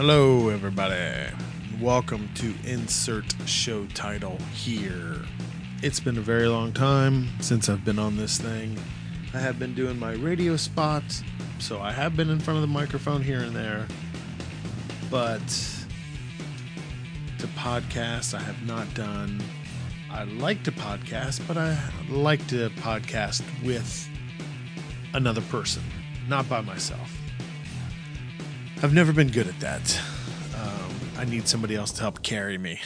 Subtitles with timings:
[0.00, 1.26] Hello, everybody.
[1.80, 5.16] Welcome to Insert Show Title here.
[5.82, 8.78] It's been a very long time since I've been on this thing.
[9.34, 11.24] I have been doing my radio spots,
[11.58, 13.88] so I have been in front of the microphone here and there.
[15.10, 15.44] But
[17.40, 19.42] to podcast, I have not done.
[20.12, 21.76] I like to podcast, but I
[22.08, 24.08] like to podcast with
[25.12, 25.82] another person,
[26.28, 27.12] not by myself.
[28.80, 30.00] I've never been good at that.
[30.56, 32.78] Um, I need somebody else to help carry me.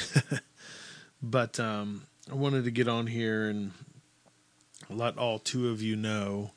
[1.22, 3.72] but um, I wanted to get on here and
[4.88, 6.52] let all two of you know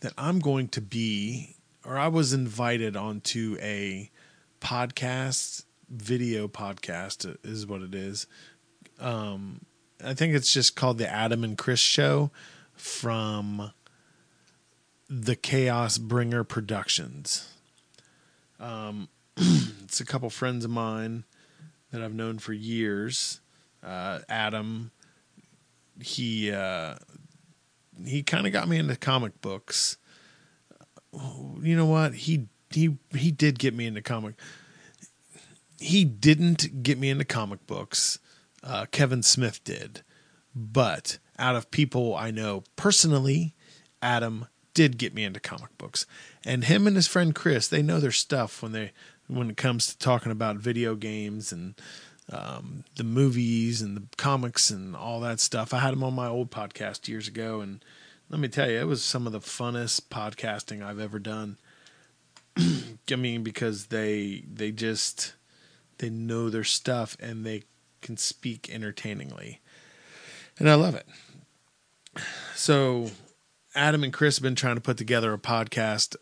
[0.00, 1.56] that I'm going to be,
[1.86, 4.10] or I was invited onto a
[4.60, 8.26] podcast, video podcast, is what it is.
[8.98, 9.62] Um,
[10.04, 12.30] I think it's just called the Adam and Chris Show
[12.74, 13.72] from
[15.08, 17.54] the Chaos Bringer Productions.
[18.60, 21.24] Um, it's a couple friends of mine
[21.90, 23.40] that I've known for years.
[23.82, 24.90] Uh, Adam,
[26.00, 26.96] he uh,
[28.04, 29.96] he kind of got me into comic books.
[31.12, 32.14] You know what?
[32.14, 34.34] He he he did get me into comic.
[35.78, 38.18] He didn't get me into comic books.
[38.62, 40.02] Uh, Kevin Smith did,
[40.54, 43.54] but out of people I know personally,
[44.02, 44.46] Adam
[44.80, 46.06] did get me into comic books.
[46.42, 48.92] And him and his friend Chris, they know their stuff when they
[49.26, 51.74] when it comes to talking about video games and
[52.32, 55.74] um, the movies and the comics and all that stuff.
[55.74, 57.84] I had him on my old podcast years ago, and
[58.30, 61.58] let me tell you, it was some of the funnest podcasting I've ever done.
[62.56, 65.34] I mean, because they they just
[65.98, 67.64] they know their stuff and they
[68.00, 69.60] can speak entertainingly,
[70.58, 71.06] and I love it.
[72.54, 73.10] So
[73.74, 76.16] Adam and Chris have been trying to put together a podcast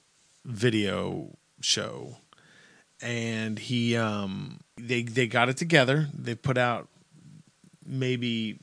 [0.44, 2.16] video show.
[3.00, 6.08] And he um they they got it together.
[6.12, 6.88] They put out
[7.86, 8.58] maybe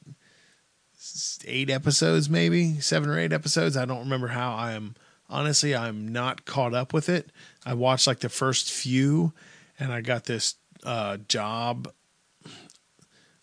[1.45, 3.77] eight episodes maybe seven or eight episodes.
[3.77, 4.55] I don't remember how.
[4.55, 4.95] I am
[5.27, 7.31] honestly i'm not caught up with it.
[7.65, 9.33] I watched like the first few
[9.79, 11.91] and i got this uh job.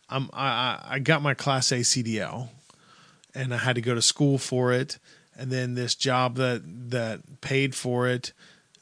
[0.08, 2.48] I'm i i got my class a cdl
[3.34, 4.98] and i had to go to school for it
[5.36, 8.32] and then this job that that paid for it.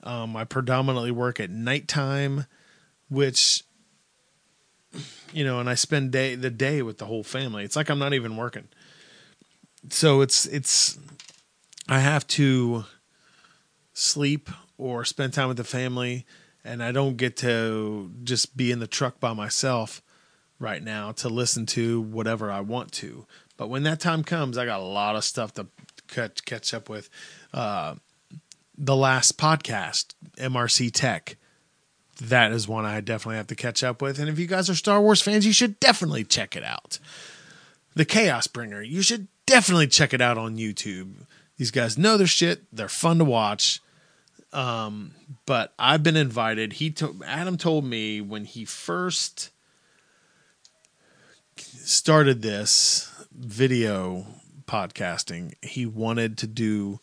[0.02, 2.46] Um, I predominantly work at nighttime,
[3.08, 3.64] which
[5.32, 7.64] you know, and I spend day the day with the whole family.
[7.64, 8.68] It's like I'm not even working.
[9.90, 10.98] So it's it's
[11.88, 12.84] I have to
[13.92, 16.24] sleep or spend time with the family
[16.64, 20.02] and I don't get to just be in the truck by myself
[20.58, 23.26] right now to listen to whatever I want to.
[23.56, 25.66] But when that time comes, I got a lot of stuff to
[26.10, 27.08] catch catch up with.
[27.52, 27.96] Uh,
[28.76, 31.36] the last podcast, MRC Tech.
[32.20, 34.18] That is one I definitely have to catch up with.
[34.18, 36.98] And if you guys are Star Wars fans, you should definitely check it out.
[37.94, 41.26] The Chaos Bringer, you should definitely check it out on YouTube.
[41.56, 42.62] These guys know their shit.
[42.72, 43.80] They're fun to watch.
[44.52, 45.12] Um,
[45.46, 46.74] but I've been invited.
[46.74, 49.50] He told Adam told me when he first
[51.56, 54.26] started this video
[54.70, 55.52] podcasting.
[55.62, 57.00] He wanted to do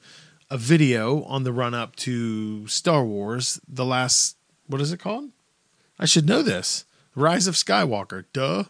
[0.50, 5.32] a video on the run up to Star Wars, the last, what is it called?
[6.00, 6.86] I should know this.
[7.14, 8.24] Rise of Skywalker.
[8.32, 8.66] Duh.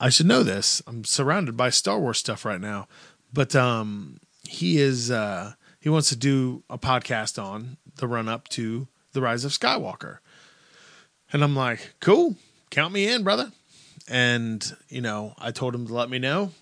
[0.00, 0.82] I should know this.
[0.88, 2.88] I'm surrounded by Star Wars stuff right now.
[3.32, 8.48] But um he is uh he wants to do a podcast on the run up
[8.48, 10.18] to the Rise of Skywalker.
[11.32, 12.36] And I'm like, "Cool.
[12.70, 13.52] Count me in, brother."
[14.08, 16.52] And, you know, I told him to let me know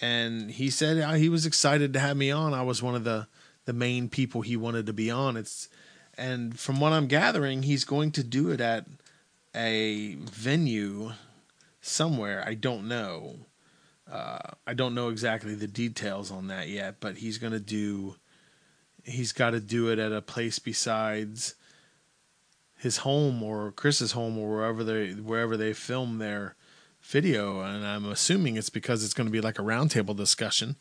[0.00, 2.54] and he said he was excited to have me on.
[2.54, 3.26] I was one of the
[3.64, 5.36] the main people he wanted to be on.
[5.36, 5.68] It's
[6.16, 8.86] and from what I'm gathering, he's going to do it at
[9.54, 11.12] a venue
[11.80, 12.44] somewhere.
[12.46, 13.36] I don't know.
[14.10, 18.16] Uh, I don't know exactly the details on that yet, but he's going to do.
[19.02, 21.54] He's got to do it at a place besides
[22.76, 26.54] his home or Chris's home or wherever they wherever they film their
[27.04, 30.76] video, and I'm assuming it's because it's going to be like a roundtable discussion,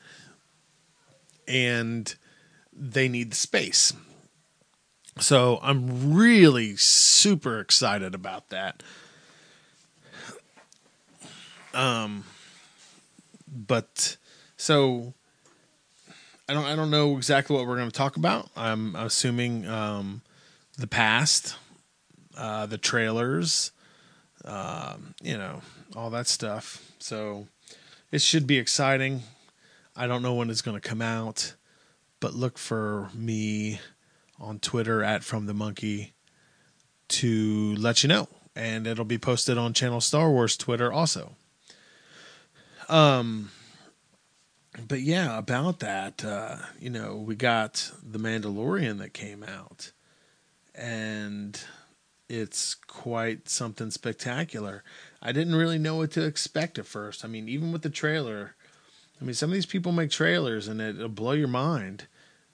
[1.47, 2.13] and
[2.71, 3.93] they need the space.
[5.19, 8.81] So I'm really super excited about that.
[11.73, 12.23] Um,
[13.47, 14.17] but
[14.57, 15.13] so
[16.47, 18.49] I don't I don't know exactly what we're going to talk about.
[18.55, 20.21] I'm assuming um,
[20.77, 21.55] the past,
[22.37, 23.71] uh, the trailers,
[24.45, 25.61] um, you know,
[25.95, 26.91] all that stuff.
[26.99, 27.47] So
[28.11, 29.23] it should be exciting.
[29.95, 31.53] I don't know when it's going to come out,
[32.19, 33.79] but look for me
[34.39, 36.13] on Twitter at From the Monkey
[37.09, 38.27] to let you know.
[38.55, 41.35] And it'll be posted on Channel Star Wars Twitter also.
[42.89, 43.51] Um,
[44.87, 49.91] but yeah, about that, uh, you know, we got The Mandalorian that came out,
[50.75, 51.59] and
[52.27, 54.83] it's quite something spectacular.
[55.25, 57.23] I didn't really know what to expect at first.
[57.23, 58.55] I mean, even with the trailer,
[59.21, 62.07] I mean, some of these people make trailers and it'll blow your mind.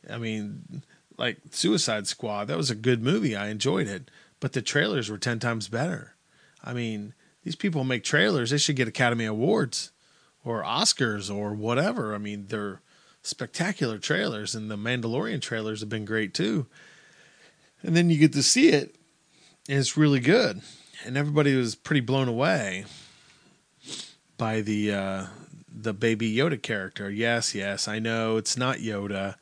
[0.07, 0.83] I mean,
[1.17, 3.35] like Suicide Squad, that was a good movie.
[3.35, 6.13] I enjoyed it, but the trailers were 10 times better.
[6.63, 7.13] I mean,
[7.43, 9.91] these people make trailers, they should get Academy Awards
[10.45, 12.13] or Oscars or whatever.
[12.13, 12.81] I mean, they're
[13.23, 16.67] spectacular trailers, and the Mandalorian trailers have been great too.
[17.81, 18.95] And then you get to see it,
[19.67, 20.61] and it's really good.
[21.05, 22.85] And everybody was pretty blown away
[24.37, 25.25] by the uh,
[25.71, 27.09] the baby Yoda character.
[27.09, 29.35] Yes, yes, I know it's not Yoda,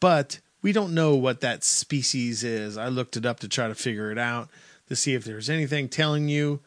[0.00, 2.78] but we don't know what that species is.
[2.78, 4.48] I looked it up to try to figure it out
[4.88, 6.60] to see if there's anything telling you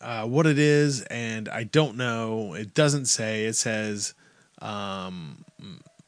[0.00, 2.54] uh, what it is, and I don't know.
[2.54, 3.44] It doesn't say.
[3.44, 4.14] It says,
[4.60, 5.44] um,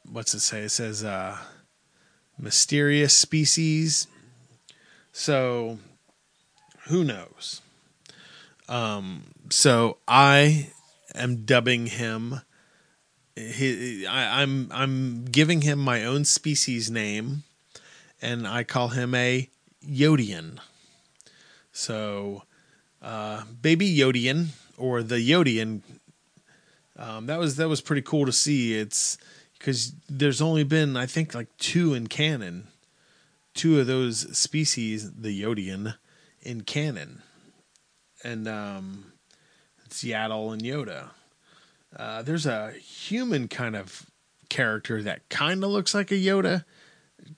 [0.09, 0.61] what's it say?
[0.61, 1.37] It says uh,
[2.39, 4.07] mysterious species.
[5.11, 5.79] So
[6.87, 7.61] who knows?
[8.67, 10.71] Um, so I
[11.15, 12.41] am dubbing him.
[13.35, 17.43] He, I, I'm I'm giving him my own species name,
[18.21, 19.49] and I call him a
[19.87, 20.59] Yodian.
[21.71, 22.43] So,
[23.01, 24.47] uh, baby Yodian
[24.77, 25.81] or the Yodian.
[26.97, 28.73] Um, that was that was pretty cool to see.
[28.73, 29.17] It's
[29.57, 32.67] because there's only been I think like two in canon,
[33.53, 35.95] two of those species, the Yodian,
[36.41, 37.21] in canon,
[38.23, 39.13] and um,
[39.89, 41.09] Yaddle and Yoda.
[41.95, 44.05] Uh, there's a human kind of
[44.49, 46.65] character that kind of looks like a Yoda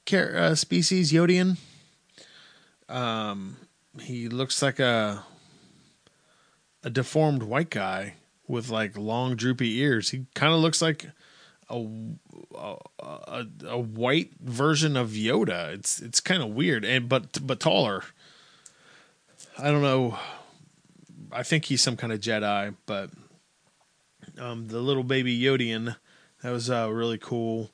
[0.05, 1.57] car- uh, species, Yodian.
[2.87, 3.57] Um,
[4.01, 5.23] he looks like a
[6.83, 8.15] a deformed white guy
[8.47, 10.09] with like long droopy ears.
[10.09, 11.07] He kind of looks like
[11.69, 11.85] a,
[12.55, 15.73] a a, a white version of Yoda.
[15.73, 18.03] It's it's kind of weird and but but taller.
[19.61, 20.17] I don't know.
[21.33, 23.09] I think he's some kind of Jedi, but
[24.37, 25.97] um, the little baby Yodian
[26.41, 27.69] that was uh, really cool.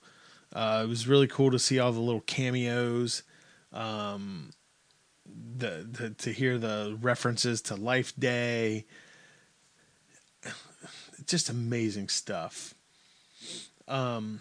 [0.52, 3.22] Uh, it was really cool to see all the little cameos.
[3.72, 4.52] Um,
[5.58, 8.86] the, the to hear the references to Life Day.
[11.28, 12.74] Just amazing stuff.
[13.88, 14.40] Um,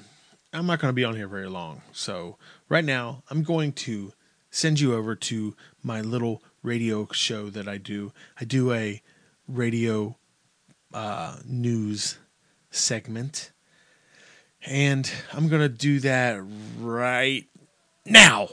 [0.55, 2.39] I'm not going to be on here very long, so
[2.71, 4.15] right now I'm going to
[4.51, 8.13] send you over to my little radio show that I do.
[8.41, 9.01] I do a
[9.47, 10.17] radio
[10.93, 12.19] uh, news
[12.71, 13.53] segment,
[14.67, 16.41] and I'm to do that
[16.81, 17.45] right
[18.07, 18.49] now.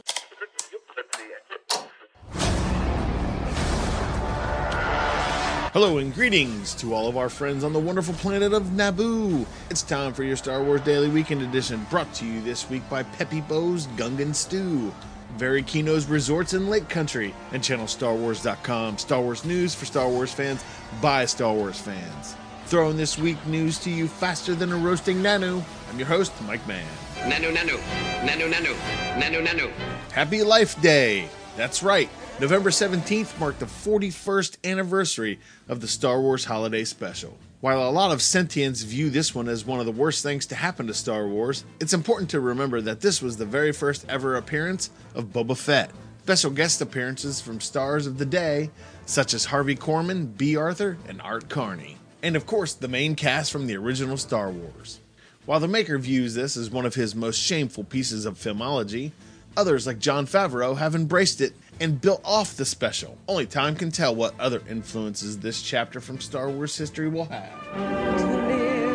[5.74, 9.46] Hello and greetings to all of our friends on the wonderful planet of Naboo.
[9.70, 13.04] It's time for your Star Wars Daily Weekend Edition, brought to you this week by
[13.04, 14.94] Peppy Bo's Gungan Stew,
[15.38, 18.98] Varykino's Resorts in Lake Country, and ChannelStarWars.com.
[18.98, 20.64] Star Wars news for Star Wars fans
[21.02, 22.36] by Star Wars fans.
[22.66, 25.64] Throwing this week news to you faster than a roasting nanu.
[25.90, 26.86] I'm your host, Mike Mann.
[27.18, 27.78] Nanu nanu,
[28.22, 28.76] nanu nanu,
[29.20, 29.72] nanu nanu.
[30.12, 31.28] Happy Life Day!
[31.58, 32.10] That's right.
[32.40, 37.38] November 17th marked the 41st anniversary of the Star Wars Holiday Special.
[37.62, 40.56] While a lot of sentients view this one as one of the worst things to
[40.56, 44.36] happen to Star Wars, it's important to remember that this was the very first ever
[44.36, 45.92] appearance of Boba Fett.
[46.24, 48.72] Special guest appearances from stars of the day,
[49.06, 51.98] such as Harvey Korman, Bea Arthur, and Art Carney.
[52.24, 55.00] And of course, the main cast from the original Star Wars.
[55.46, 59.12] While the maker views this as one of his most shameful pieces of filmology,
[59.56, 63.18] others like Jon Favreau have embraced it and built off the special.
[63.28, 67.52] Only time can tell what other influences this chapter from Star Wars history will have.
[67.74, 68.94] To live,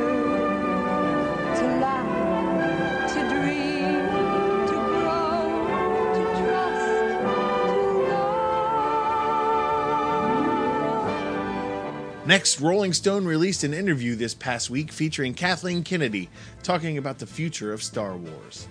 [1.58, 4.06] to laugh, to dream,
[4.68, 6.86] to grow, to trust.
[12.26, 16.30] Next, Rolling Stone released an interview this past week featuring Kathleen Kennedy
[16.62, 18.68] talking about the future of Star Wars.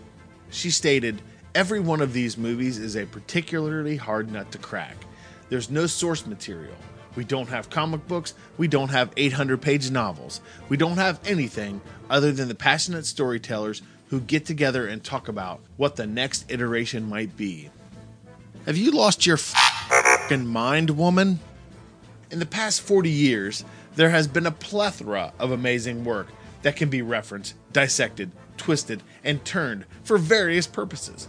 [0.52, 1.22] She stated,
[1.56, 4.98] Every one of these movies is a particularly hard nut to crack.
[5.48, 6.76] There's no source material.
[7.16, 8.34] We don't have comic books.
[8.58, 10.42] We don't have 800 page novels.
[10.68, 15.62] We don't have anything other than the passionate storytellers who get together and talk about
[15.78, 17.70] what the next iteration might be.
[18.66, 21.40] Have you lost your fing mind, woman?
[22.32, 23.64] In the past 40 years,
[23.96, 26.28] there has been a plethora of amazing work
[26.64, 31.28] that can be referenced, dissected, twisted, and turned for various purposes.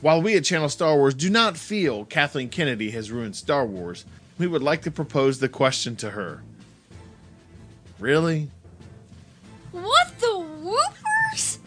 [0.00, 4.04] While we at Channel Star Wars do not feel Kathleen Kennedy has ruined Star Wars,
[4.38, 6.42] we would like to propose the question to her.
[7.98, 8.48] Really?
[9.72, 11.58] What the whoopers?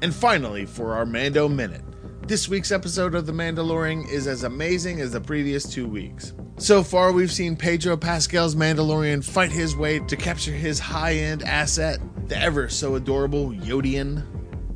[0.00, 1.82] And finally, for our Mando Minute.
[2.26, 6.32] This week's episode of The Mandalorian is as amazing as the previous two weeks.
[6.58, 11.44] So far, we've seen Pedro Pascal's Mandalorian fight his way to capture his high end
[11.44, 14.24] asset, the ever so adorable Yodian,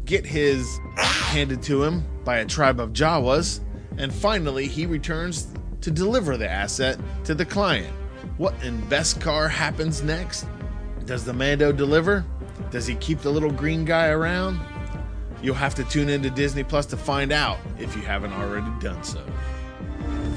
[0.05, 3.59] get his handed to him by a tribe of Jawas,
[3.99, 5.49] and finally, he returns
[5.81, 7.93] to deliver the asset to the client.
[8.37, 10.47] What in Beskar happens next?
[11.05, 12.25] Does the Mando deliver?
[12.71, 14.61] Does he keep the little green guy around?
[15.43, 19.03] You'll have to tune into Disney Plus to find out if you haven't already done
[19.03, 19.25] so.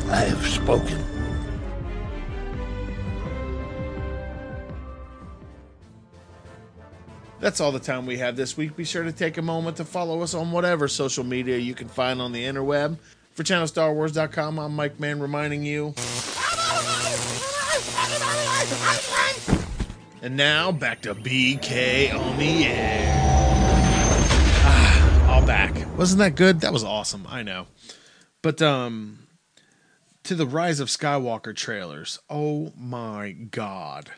[0.10, 1.03] I have spoken.
[7.39, 8.77] That's all the time we have this week.
[8.77, 11.89] Be sure to take a moment to follow us on whatever social media you can
[11.89, 12.98] find on the interweb.
[13.33, 15.93] For channelstarwars.com, I'm Mike Mann reminding you.
[20.22, 23.12] And now back to BK on the air.
[25.43, 25.97] All back.
[25.97, 26.62] Wasn't that good?
[26.62, 27.27] That was awesome.
[27.27, 27.67] I know.
[28.41, 29.27] But um
[30.23, 32.17] to the Rise of Skywalker trailers.
[32.29, 34.12] Oh my god.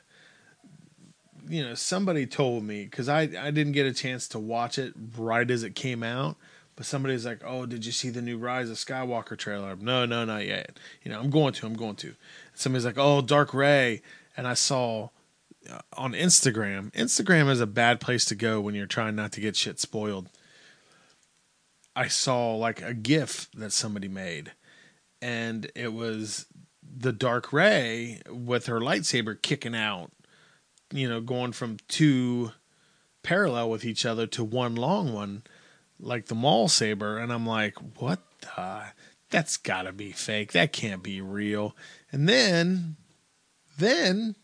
[1.50, 4.94] You know, somebody told me cuz I I didn't get a chance to watch it
[5.18, 6.38] right as it came out,
[6.76, 10.26] but somebody's like, "Oh, did you see the new Rise of Skywalker trailer?" No, no,
[10.26, 10.78] not yet.
[11.02, 11.66] You know, I'm going to.
[11.66, 12.14] I'm going to.
[12.54, 14.04] Somebody's like, "Oh, Dark Rey,"
[14.38, 15.10] and I saw
[15.68, 16.92] uh, on Instagram.
[16.92, 20.30] Instagram is a bad place to go when you're trying not to get shit spoiled.
[21.96, 24.52] I saw like a GIF that somebody made,
[25.22, 26.46] and it was
[26.98, 30.12] the Dark Rey with her lightsaber kicking out,
[30.92, 32.52] you know, going from two
[33.24, 35.44] parallel with each other to one long one,
[36.00, 37.18] like the Maul saber.
[37.18, 38.84] And I'm like, what the?
[39.30, 40.52] That's gotta be fake.
[40.52, 41.76] That can't be real.
[42.12, 42.96] And then,
[43.78, 44.36] then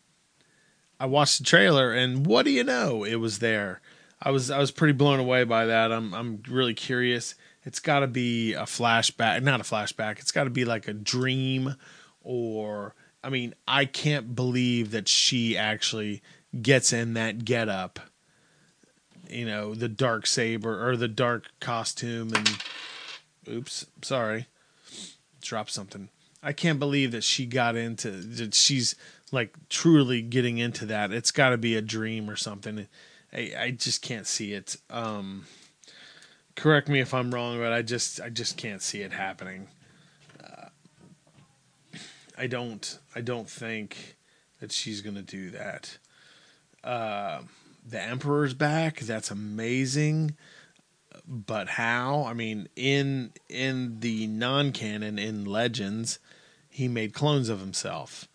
[1.00, 3.04] I watched the trailer, and what do you know?
[3.04, 3.82] It was there.
[4.22, 5.92] I was I was pretty blown away by that.
[5.92, 7.36] I'm I'm really curious.
[7.64, 10.20] It's got to be a flashback, not a flashback.
[10.20, 11.76] It's got to be like a dream,
[12.24, 16.22] or I mean, I can't believe that she actually
[16.62, 18.00] gets in that getup.
[19.30, 22.64] You know, the dark saber or the dark costume, and
[23.48, 24.48] oops, sorry,
[25.42, 26.10] drop something.
[26.44, 28.56] I can't believe that she got into that.
[28.56, 28.96] She's
[29.32, 31.12] like truly getting into that.
[31.12, 32.88] It's got to be a dream or something.
[33.34, 34.76] I, I just can't see it.
[34.90, 35.46] Um,
[36.56, 39.68] correct me if I'm wrong, but I just I just can't see it happening.
[40.44, 40.68] Uh,
[42.38, 44.18] I don't I don't think
[44.60, 45.98] that she's gonna do that.
[46.84, 47.42] Uh,
[47.88, 49.00] the Emperor's back.
[49.00, 50.36] That's amazing.
[51.28, 52.26] But how?
[52.26, 56.20] I mean, in in the non-canon in Legends,
[56.70, 58.28] he made clones of himself.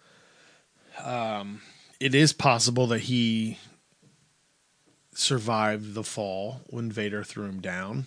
[1.02, 1.62] Um,
[2.00, 3.58] it is possible that he
[5.18, 8.06] survived the fall when Vader threw him down,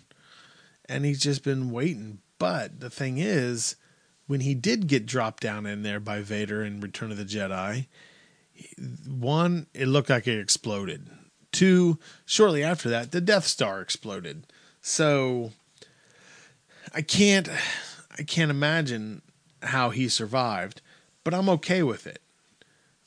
[0.87, 2.19] and he's just been waiting.
[2.37, 3.75] But the thing is,
[4.27, 7.87] when he did get dropped down in there by Vader in Return of the Jedi,
[9.07, 11.09] one, it looked like it exploded.
[11.51, 14.45] Two, shortly after that, the Death Star exploded.
[14.81, 15.51] So
[16.93, 17.49] I can't
[18.17, 19.21] I can't imagine
[19.63, 20.81] how he survived,
[21.23, 22.21] but I'm okay with it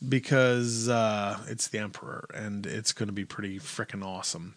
[0.08, 4.56] because uh, it's the Emperor and it's going to be pretty freaking awesome.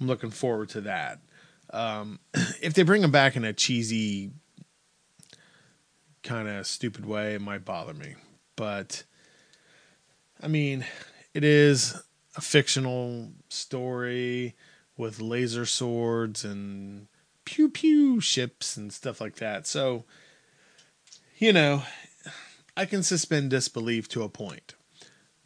[0.00, 1.20] I'm looking forward to that.
[1.70, 2.20] Um,
[2.62, 4.30] if they bring him back in a cheesy,
[6.22, 8.14] kind of stupid way, it might bother me.
[8.56, 9.04] But
[10.40, 10.84] I mean,
[11.32, 12.00] it is
[12.36, 14.54] a fictional story
[14.96, 17.08] with laser swords and
[17.44, 19.66] pew pew ships and stuff like that.
[19.66, 20.04] So,
[21.38, 21.82] you know,
[22.76, 24.73] I can suspend disbelief to a point.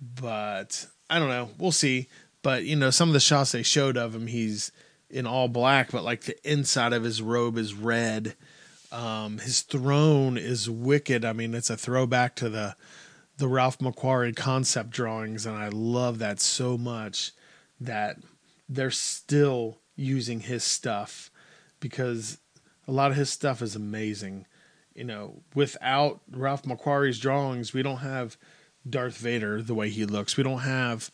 [0.00, 1.50] But I don't know.
[1.59, 2.09] We'll see.
[2.43, 4.71] But, you know, some of the shots they showed of him, he's
[5.11, 8.37] in all black, but like the inside of his robe is red.
[8.93, 11.25] Um, his throne is wicked.
[11.25, 12.76] I mean, it's a throwback to the
[13.37, 17.31] the Ralph McQuarrie concept drawings, and I love that so much
[17.81, 18.17] that
[18.69, 21.31] they're still using his stuff
[21.78, 22.38] because
[22.88, 24.47] a lot of his stuff is amazing.
[24.93, 28.37] You know, without Ralph McQuarrie's drawings, we don't have
[28.90, 30.37] Darth Vader the way he looks.
[30.37, 31.11] We don't have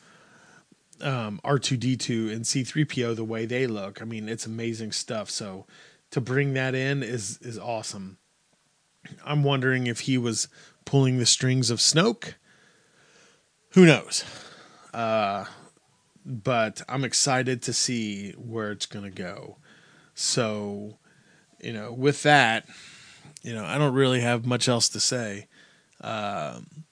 [1.01, 4.01] um, R2D2 and C3PO the way they look.
[4.01, 5.31] I mean, it's amazing stuff.
[5.31, 5.67] So
[6.11, 8.19] to bring that in is is awesome.
[9.25, 10.49] I'm wondering if he was
[10.85, 12.35] pulling the strings of Snoke.
[13.71, 14.25] Who knows?
[14.93, 15.45] Uh,
[16.25, 19.57] but I'm excited to see where it's going to go.
[20.15, 20.99] So,
[21.61, 22.67] you know, with that,
[23.43, 25.49] you know, I don't really have much else to say.
[26.01, 26.85] Um,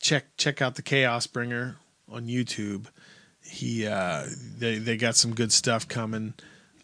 [0.00, 1.76] check check out the Chaos Bringer
[2.08, 2.86] on YouTube.
[3.42, 4.26] He uh,
[4.58, 6.34] they they got some good stuff coming.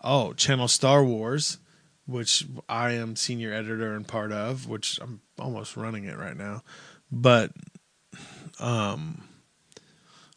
[0.05, 1.59] Oh, Channel Star Wars,
[2.07, 6.63] which I am senior editor and part of, which I'm almost running it right now.
[7.11, 7.53] But
[8.59, 9.23] um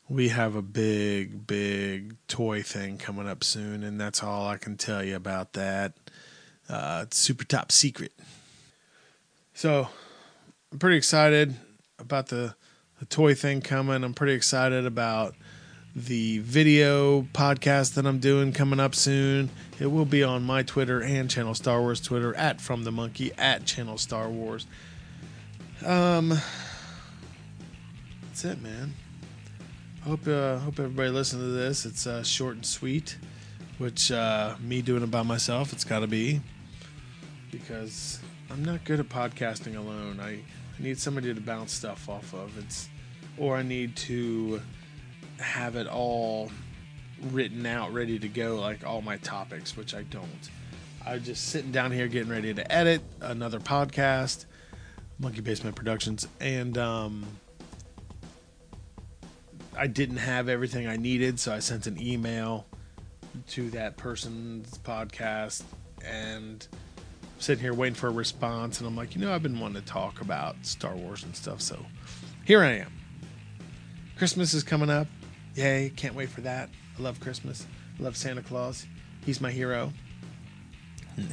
[0.10, 4.76] we have a big big toy thing coming up soon and that's all I can
[4.76, 5.94] tell you about that.
[6.68, 8.14] Uh, it's super top secret.
[9.54, 9.90] So,
[10.72, 11.56] I'm pretty excited
[11.98, 12.56] about the
[13.00, 14.04] the toy thing coming.
[14.04, 15.36] I'm pretty excited about
[15.96, 19.50] the video podcast that I'm doing coming up soon.
[19.80, 23.32] It will be on my Twitter and Channel Star Wars Twitter at From the Monkey
[23.38, 24.68] at Channel Star Wars.
[25.86, 26.38] Um,
[28.28, 28.94] that's it, man.
[30.04, 31.86] Hope uh, hope everybody listen to this.
[31.86, 33.18] It's uh, short and sweet,
[33.78, 36.42] which uh, me doing it by myself, it's got to be
[37.52, 38.20] because
[38.52, 40.20] I'm not good at podcasting alone.
[40.22, 40.40] I,
[40.80, 42.58] I need somebody to bounce stuff off of.
[42.58, 42.90] It's
[43.38, 44.62] or I need to
[45.40, 46.52] have it all
[47.32, 50.50] written out, ready to go, like all my topics, which I don't.
[51.06, 54.46] I'm just sitting down here getting ready to edit another podcast,
[55.20, 57.26] Monkey Basement Productions, and um,
[59.78, 62.66] I didn't have everything I needed, so I sent an email
[63.50, 65.64] to that person's podcast
[66.06, 66.68] and
[67.40, 69.88] sitting here waiting for a response and I'm like, you know, I've been wanting to
[69.88, 71.86] talk about Star Wars and stuff, so
[72.46, 72.92] here I am.
[74.18, 75.08] Christmas is coming up.
[75.56, 76.70] Yay, can't wait for that.
[76.98, 77.66] I love Christmas.
[78.00, 78.86] I love Santa Claus.
[79.26, 79.94] He's my hero.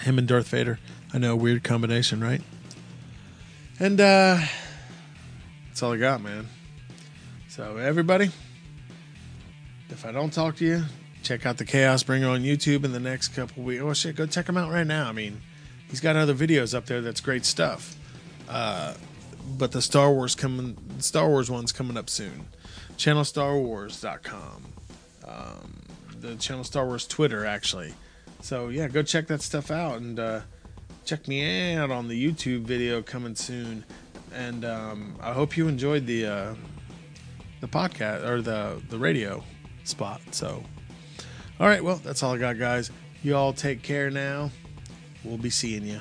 [0.01, 0.79] Him and Darth Vader.
[1.13, 2.43] I know, weird combination, right?
[3.79, 4.39] And uh
[5.69, 6.47] that's all I got, man.
[7.49, 8.31] So everybody,
[9.91, 10.85] if I don't talk to you,
[11.23, 13.83] check out the Chaos Bringer on YouTube in the next couple weeks.
[13.83, 15.09] Oh shit, go check him out right now.
[15.09, 15.41] I mean,
[15.89, 17.97] he's got other videos up there that's great stuff.
[18.49, 18.95] Uh,
[19.59, 22.47] but the Star Wars coming, Star Wars one's coming up soon.
[22.97, 24.65] channel ChannelStarWars.com.
[25.27, 25.83] Um,
[26.21, 27.95] the Channel Star Wars Twitter actually.
[28.41, 30.41] So yeah, go check that stuff out and uh,
[31.05, 33.85] check me out on the YouTube video coming soon.
[34.35, 36.55] And um, I hope you enjoyed the uh,
[37.61, 39.43] the podcast or the the radio
[39.85, 40.21] spot.
[40.33, 40.63] So,
[41.59, 42.91] all right, well that's all I got, guys.
[43.23, 44.51] You all take care now.
[45.27, 46.01] We'll be seeing you.